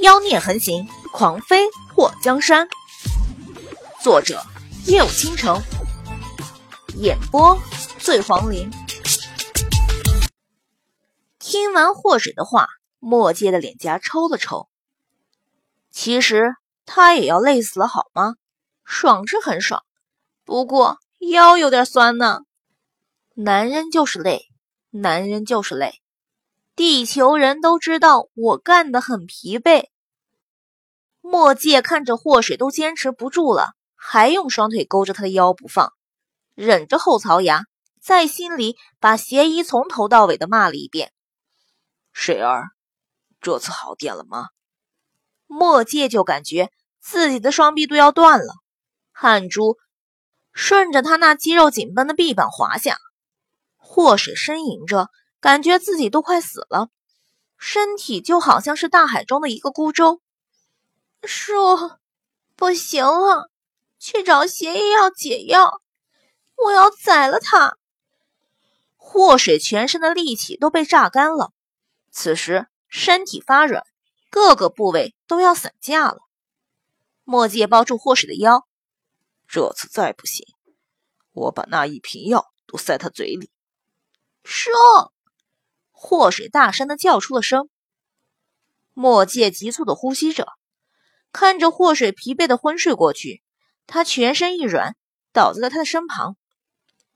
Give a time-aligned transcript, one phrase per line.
[0.00, 2.68] 妖孽横行，狂飞破江山。
[4.00, 4.40] 作者：
[4.86, 5.60] 夜舞倾城，
[6.94, 7.58] 演播：
[7.98, 8.70] 醉黄林。
[11.40, 12.68] 听完祸水的话，
[13.00, 14.68] 墨界的脸颊抽了抽。
[15.90, 16.54] 其实
[16.86, 18.36] 他也要累死了，好吗？
[18.84, 19.82] 爽是很爽，
[20.44, 22.42] 不过腰有点酸呢。
[23.34, 24.46] 男人就是累，
[24.90, 26.00] 男人就是累。
[26.76, 29.88] 地球人都知道我干得很疲惫。
[31.30, 35.92] 墨界看着祸水都坚持不住了，还用双腿勾着他的腰不放，
[36.54, 37.64] 忍着后槽牙，
[38.00, 41.12] 在心里把邪医从头到尾的骂了一遍。
[42.12, 42.68] 水儿，
[43.42, 44.46] 这次好点了吗？
[45.46, 48.54] 墨界就感觉自己的双臂都要断了，
[49.12, 49.76] 汗珠
[50.52, 52.96] 顺着他那肌肉紧绷的臂膀滑下。
[53.76, 55.08] 祸水呻吟着。
[55.40, 56.88] 感觉自己都快死了，
[57.58, 60.20] 身体就好像是大海中的一个孤舟。
[61.22, 61.52] 叔，
[62.56, 63.50] 不行了，
[63.98, 65.80] 去找邪医要解药，
[66.56, 67.76] 我要宰了他。
[68.96, 71.52] 祸水全身的力气都被榨干了，
[72.10, 73.84] 此时身体发软，
[74.30, 76.18] 各个部位都要散架了。
[77.24, 78.66] 墨界抱住祸水的腰，
[79.46, 80.46] 这次再不行，
[81.32, 83.50] 我把那一瓶药都塞他嘴里。
[84.44, 84.70] 叔。
[85.90, 87.68] 祸水大声的叫出了声，
[88.94, 90.46] 墨界急促的呼吸着，
[91.32, 93.42] 看着祸水疲惫的昏睡过去，
[93.86, 94.96] 他全身一软，
[95.32, 96.36] 倒在了他的身旁，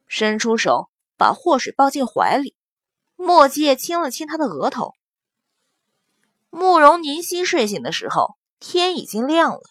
[0.06, 2.54] 伸出手把祸水抱进怀里。
[3.16, 4.94] 墨界亲了亲他的额头。
[6.50, 9.62] 慕容凝曦睡醒的时候，天已经亮了，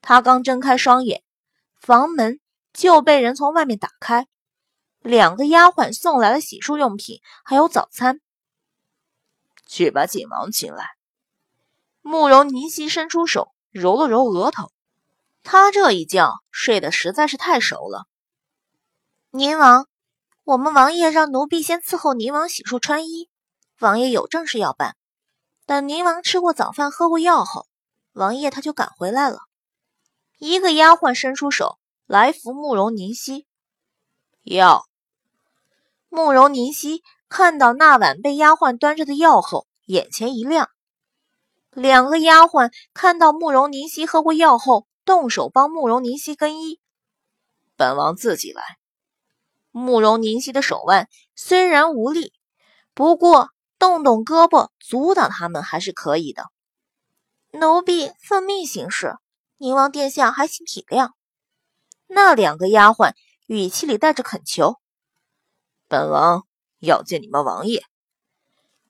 [0.00, 1.22] 他刚睁开双眼，
[1.80, 2.40] 房门
[2.72, 4.26] 就被人从外面打开。
[5.00, 8.20] 两个丫鬟送来了洗漱用品，还有早餐。
[9.66, 10.96] 去把景王请来。
[12.08, 14.70] 慕容凝曦伸出手揉了揉额头，
[15.42, 18.06] 他这一觉睡得实在是太熟了。
[19.30, 19.88] 宁王，
[20.44, 23.28] 我们王爷让奴婢先伺候宁王洗漱穿衣，
[23.80, 24.94] 王爷有正事要办。
[25.66, 27.66] 等宁王吃过早饭、喝过药后，
[28.12, 29.40] 王爷他就赶回来了。
[30.38, 31.76] 一个丫鬟伸出手
[32.06, 33.48] 来扶慕容凝曦，
[34.44, 34.84] 药。
[36.08, 40.70] 慕容凝曦看到那碗被丫鬟端着的药后，眼前一亮。
[41.76, 46.80] 两个丫鬟看到慕容凝曦喝过药后，动手帮慕容凝曦更衣。
[47.76, 48.62] 本王自己来。
[49.72, 52.32] 慕容凝曦的手腕虽然无力，
[52.94, 56.44] 不过动动胳膊阻挡他们还是可以的。
[57.52, 59.18] 奴婢奉命行事，
[59.58, 61.10] 宁王殿下还请体谅。
[62.06, 63.12] 那两个丫鬟
[63.46, 64.76] 语气里带着恳求。
[65.88, 66.46] 本王
[66.78, 67.84] 要见你们王爷。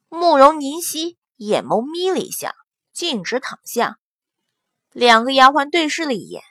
[0.08, 2.54] 慕容凝曦眼眸眯了一下，
[2.96, 3.98] 径直躺下。
[4.90, 6.42] 两个丫鬟对视了一眼。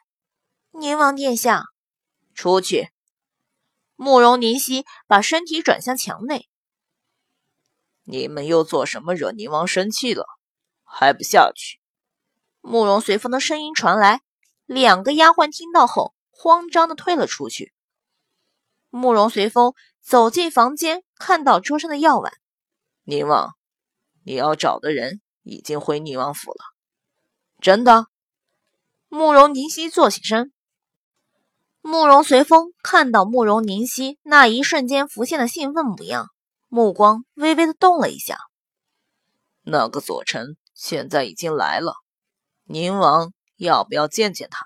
[0.72, 1.64] 宁王殿下，
[2.36, 2.90] 出去。
[3.96, 6.48] 慕容凝曦把身体转向墙内。
[8.04, 10.26] 你们又做什么惹宁王生气了？
[10.84, 11.80] 还不下去？
[12.62, 14.22] 慕容随风的声音传来。
[14.66, 17.74] 两个丫鬟听到后，慌张的退了出去。
[18.90, 19.74] 慕容随风。
[20.06, 22.32] 走进房间，看到桌上的药碗。
[23.06, 23.56] 宁王，
[24.24, 26.58] 你要找的人已经回宁王府了。
[27.62, 28.08] 真的？
[29.08, 30.52] 慕容凝曦坐起身。
[31.82, 36.28] 慕容随风看到慕容凝曦那一瞬间浮现的兴奋模样，
[36.68, 38.38] 目光微微的动了一下。
[39.62, 41.94] 那个左丞现在已经来了，
[42.66, 44.66] 宁王要不要见见他？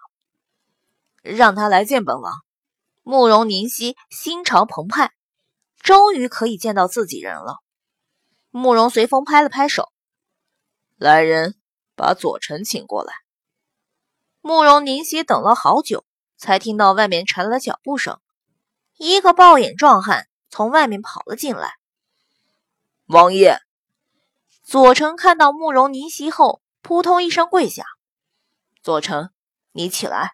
[1.21, 2.33] 让他来见本王。
[3.03, 5.11] 慕容凝曦心潮澎湃。
[5.81, 7.59] 终于可以见到自己人了。
[8.51, 9.89] 慕容随风拍了拍手，
[10.99, 11.55] 来人，
[11.95, 13.13] 把左丞请过来。
[14.41, 16.03] 慕容凝曦等了好久，
[16.35, 18.19] 才听到外面传来了脚步声。
[18.97, 21.75] 一个暴眼壮汉从外面跑了进来。
[23.05, 23.59] 王爷，
[24.61, 27.85] 左丞看到慕容凝曦后，扑通一声跪下。
[28.83, 29.29] 左丞，
[29.71, 30.33] 你起来。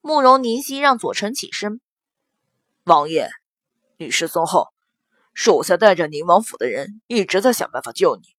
[0.00, 1.82] 慕容凝曦让左丞起身。
[2.84, 3.28] 王爷。
[3.98, 4.68] 你失踪后，
[5.34, 8.37] 属下带着宁王府的人一直在想办法救你。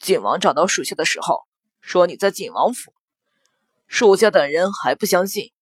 [0.00, 1.46] 景王找到属下的时候，
[1.82, 2.94] 说你在景王府，
[3.86, 5.52] 属下等人还不相信。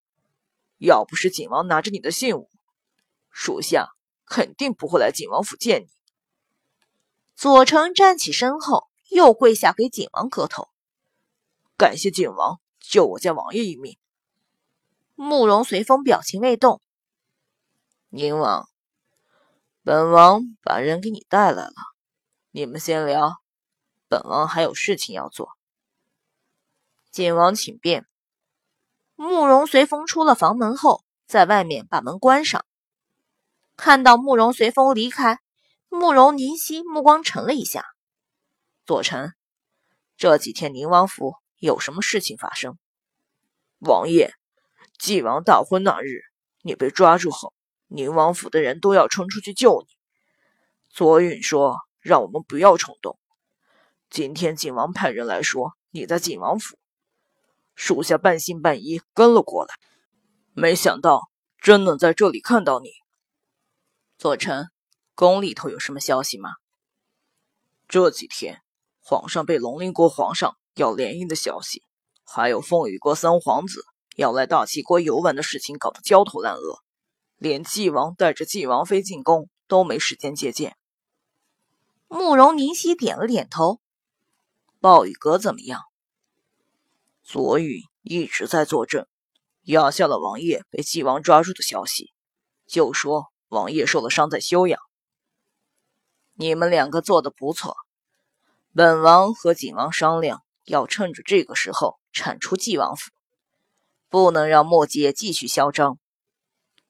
[0.78, 2.48] 要不是景王拿着你的信物，
[3.32, 3.90] 属下
[4.24, 5.88] 肯定不会来景王府见你。
[7.34, 10.68] 左丞站起身后，又跪下给景王磕头，
[11.76, 13.98] 感谢景王救我家王爷一命。
[15.16, 16.80] 慕容随风表情未动，
[18.10, 18.68] 宁王。
[19.82, 21.74] 本王把人给你带来了，
[22.52, 23.38] 你们先聊，
[24.08, 25.50] 本王还有事情要做。
[27.10, 28.06] 晋王请便。
[29.14, 32.64] 慕容随风出了房门后，在外面把门关上。
[33.76, 35.40] 看到慕容随风离开，
[35.88, 37.84] 慕容宁熙目光沉了一下。
[38.86, 39.32] 左丞，
[40.16, 42.78] 这几天宁王府有什么事情发生？
[43.78, 44.32] 王爷，
[44.98, 46.22] 晋王大婚那日，
[46.62, 47.52] 你被抓住后，
[47.88, 49.94] 宁王府的人都要冲出去救你。
[50.88, 53.18] 左允说让我们不要冲动。
[54.10, 56.78] 今天晋王派人来说你在晋王府，
[57.74, 59.74] 属下半信半疑跟了过来，
[60.54, 62.88] 没想到真能在这里看到你。
[64.16, 64.68] 左丞，
[65.14, 66.54] 宫里头有什么消息吗？
[67.86, 68.62] 这几天，
[68.98, 71.82] 皇上被龙鳞国皇上要联姻的消息，
[72.24, 73.84] 还有凤羽国三皇子
[74.16, 76.78] 要来大齐国游玩的事情，搞得焦头烂额，
[77.36, 80.76] 连纪王带着纪王妃进宫都没时间接见。
[82.08, 83.80] 慕容宁熙点了点头。
[84.80, 85.82] 暴雨阁怎么样？
[87.22, 89.06] 左允一直在作证，
[89.62, 92.12] 压下了王爷被纪王抓住的消息，
[92.66, 93.32] 就说。
[93.50, 94.78] 王爷受了伤，在休养。
[96.34, 97.78] 你们两个做的不错。
[98.74, 103.10] 本王和景王商量，要趁着这个时候铲除纪王府，
[104.10, 105.98] 不能让墨界继续嚣张。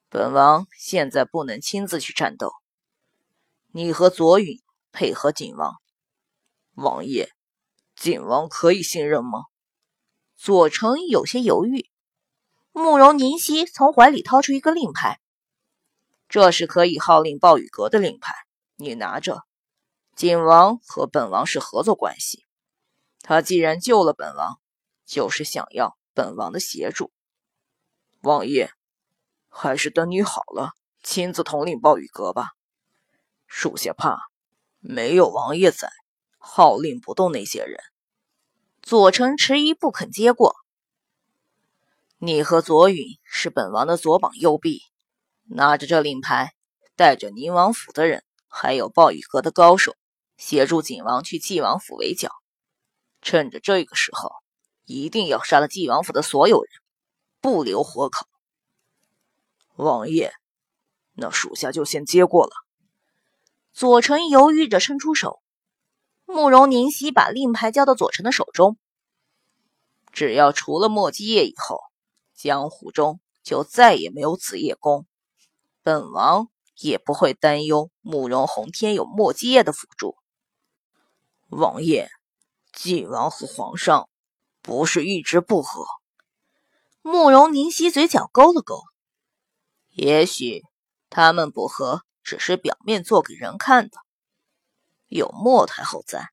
[0.09, 2.53] 本王现在不能亲自去战斗，
[3.71, 5.77] 你和左允配合景王。
[6.75, 7.31] 王爷，
[7.99, 9.47] 景王可以信任吗？
[10.37, 11.91] 左丞有些犹豫。
[12.71, 15.21] 慕容宁熙从怀里掏出一个令牌。
[16.29, 18.35] 这是可以号令暴雨阁的令牌，
[18.77, 19.43] 你拿着。
[20.15, 22.45] 景王和本王是合作关系，
[23.21, 24.61] 他既然救了本王，
[25.05, 27.11] 就是想要本王的协助。
[28.21, 28.71] 王爷，
[29.49, 30.73] 还是等你好了，
[31.03, 32.51] 亲自统领暴雨阁吧。
[33.47, 34.19] 属下怕
[34.79, 35.91] 没有王爷在，
[36.51, 37.79] 号令不动那些人。
[38.83, 40.57] 左丞迟疑不肯接过。
[42.17, 44.81] 你和左允是本王的左膀右臂。
[45.51, 46.55] 拿着这令牌，
[46.97, 49.95] 带着宁王府的人，还有暴雨阁的高手，
[50.37, 52.31] 协助景王去纪王府围剿。
[53.21, 54.31] 趁着这个时候，
[54.85, 56.71] 一定要杀了纪王府的所有人，
[57.41, 58.27] 不留活口。
[59.77, 60.33] 王爷，
[61.13, 62.53] 那属下就先接过了。
[63.73, 65.41] 左丞犹豫着伸出手，
[66.31, 68.77] 慕容宁熙把令牌交到左丞的手中。
[70.13, 71.81] 只要除了莫基业以后，
[72.35, 75.07] 江湖中就再也没有紫夜宫。
[75.83, 80.17] 本王也不会担忧慕容宏天有墨迹叶的辅助。
[81.49, 82.11] 王爷，
[82.75, 84.11] 晋王和皇上
[84.61, 85.87] 不是一直不和？
[87.01, 88.83] 慕容宁熙嘴角勾了勾。
[89.89, 90.63] 也许
[91.09, 93.97] 他们不和，只是表面做给人看的。
[95.09, 96.29] 有莫太后在，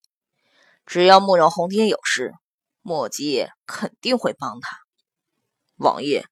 [0.86, 2.34] 只要慕容洪天有事，
[2.82, 4.78] 墨迹肯定会帮他。
[5.76, 6.26] 王爷，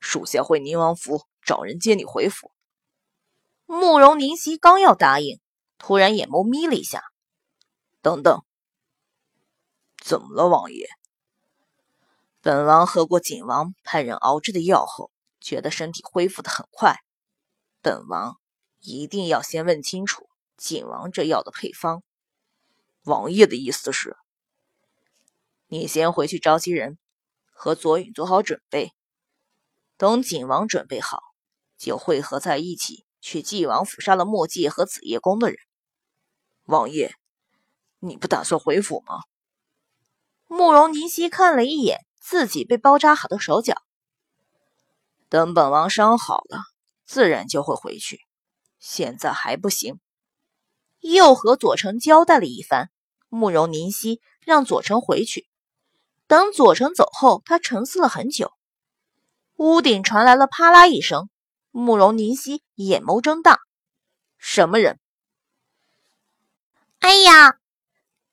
[0.00, 1.26] 属下回宁王府。
[1.46, 2.52] 找人接你回府。
[3.66, 5.40] 慕容宁熙刚要答应，
[5.76, 7.02] 突然眼眸眯了一下。
[8.00, 8.42] 等等，
[10.02, 10.88] 怎么了，王爷？
[12.40, 16.96] 本王喝过景王派人熬制的药后，觉得身体恢复的很快。
[17.82, 18.40] 本王
[18.80, 22.02] 一定要先问清楚景王这药的配方。
[23.04, 24.16] 王爷的意思是，
[25.66, 26.98] 你先回去召集人，
[27.52, 28.92] 和左允做好准备，
[29.96, 31.20] 等景王准备好。
[31.76, 35.58] 就汇合在一起，去纪王府杀了墨界和紫夜宫的人。
[36.64, 37.12] 王爷，
[37.98, 39.20] 你不打算回府吗？
[40.46, 43.82] 慕容宁熙看了一眼自己被包扎好的手脚，
[45.28, 46.62] 等本王伤好了，
[47.04, 48.20] 自然就会回去。
[48.78, 50.00] 现在还不行。
[51.12, 52.88] 又和左丞交代了一番，
[53.28, 55.46] 慕容宁熙让左丞回去。
[56.26, 58.52] 等左丞走后，他沉思了很久。
[59.56, 61.28] 屋顶传来了啪啦一声。
[61.70, 63.58] 慕容宁熙眼眸睁大，
[64.38, 64.98] 什么人？
[67.00, 67.58] 哎呀！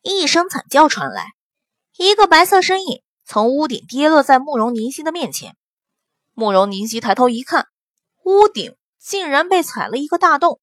[0.04, 1.34] 一声惨叫传来，
[1.98, 5.58] 一个白色身影从屋顶跌落在慕容宁熙的面前。
[6.34, 7.68] 慕容宁熙抬头一看，
[8.24, 10.62] 屋顶竟然被踩了一个大洞。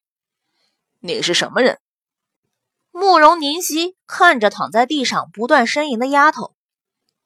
[1.00, 1.80] 你是什么人？
[2.98, 6.56] 慕容宁熙看着躺在地上不断呻吟的丫头，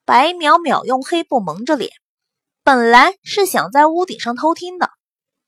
[0.04, 1.90] 白淼淼用黑布蒙着脸，
[2.62, 4.90] 本来是想在屋顶上偷听的。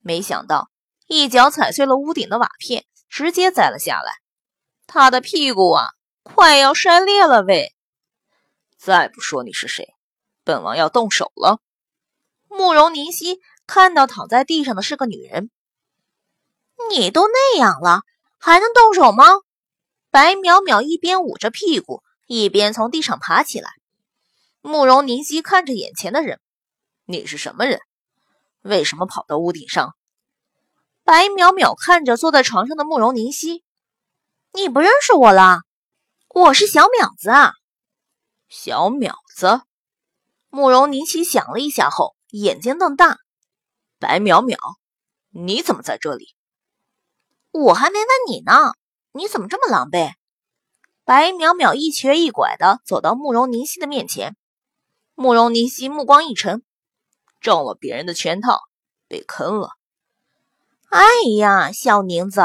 [0.00, 0.71] 没想到
[1.09, 4.14] 一脚踩碎了屋顶的瓦片，直接栽了下来。
[4.87, 5.88] 他的屁股啊，
[6.23, 7.75] 快要摔裂了喂！
[8.78, 9.95] 再不说你是谁，
[10.43, 11.59] 本王要动手了。
[12.49, 15.50] 慕容宁熙看到躺在地上的是个女人，
[16.88, 18.00] 你都那样了，
[18.38, 19.26] 还能动手吗？
[20.14, 23.68] 白淼淼一边捂着屁股，一边从地上爬起来。
[24.61, 26.38] 慕容凝曦看着眼前的人
[27.04, 27.80] ：“你是什么人？
[28.62, 29.97] 为什么跑到屋顶上？”
[31.02, 33.64] 白淼淼看着坐在床上的慕容凝曦
[34.54, 35.62] ：“你不认识我了？
[36.28, 37.50] 我是小淼子啊。”
[38.49, 39.62] 小淼子。
[40.49, 43.18] 慕容凝曦想了一下后，眼睛瞪大
[43.99, 44.56] ：“白淼淼，
[45.30, 46.37] 你怎么在这里？”
[47.50, 48.75] 我还没问你呢，
[49.16, 50.14] 你怎么这么狼狈？
[51.04, 54.37] 白淼淼一瘸一拐的走到慕容凝曦的面前，
[55.14, 56.64] 慕容凝曦目光一沉，
[57.40, 58.59] 中了别人的圈套，
[59.06, 59.71] 被坑了。
[60.90, 61.06] 哎
[61.38, 62.42] 呀，小宁子，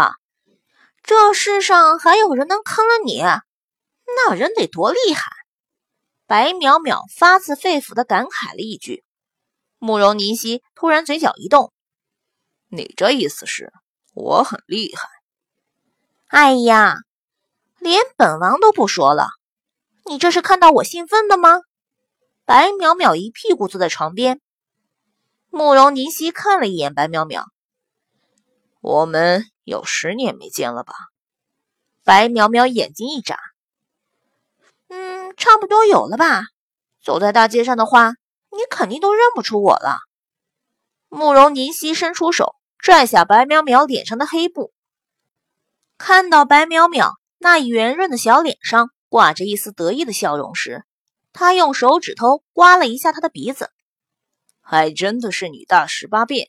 [1.01, 3.19] 这世上还有人能坑了你，
[4.05, 5.23] 那人得多厉害！
[6.27, 9.03] 白淼淼发自肺腑的感慨了一句。
[9.79, 11.73] 慕容凝曦突然嘴角一动
[12.69, 13.73] ：“你这意思是
[14.13, 15.09] 我很厉害？”
[16.29, 16.95] 哎呀，
[17.79, 19.29] 连本王都不说了，
[20.05, 21.62] 你这是看到我兴奋的吗？
[22.45, 24.39] 白淼淼一屁股坐在床边。
[25.50, 27.45] 慕容凝曦看了一眼白淼淼
[28.79, 30.93] ：“我们有十年没见了吧？”
[32.05, 33.39] 白淼淼眼睛一眨。
[34.88, 36.43] 嗯，差不多有了吧。
[37.03, 38.09] 走在大街上的话，
[38.51, 39.98] 你肯定都认不出我了。
[41.07, 44.71] 慕容凝曦伸出手拽下白淼淼脸上的黑布，
[46.00, 50.84] 看到白淼淼那圆润的小脸上挂着一丝得意的笑容时，
[51.34, 53.70] 他用手指头刮了一下她的鼻子，
[54.62, 56.48] 还真的是女大十八变。